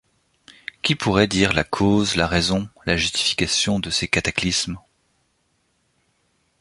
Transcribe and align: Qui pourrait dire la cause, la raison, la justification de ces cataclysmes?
Qui 0.81 0.95
pourrait 0.95 1.27
dire 1.27 1.53
la 1.53 1.63
cause, 1.63 2.15
la 2.15 2.25
raison, 2.25 2.67
la 2.87 2.97
justification 2.97 3.77
de 3.77 3.91
ces 3.91 4.07
cataclysmes? 4.07 4.79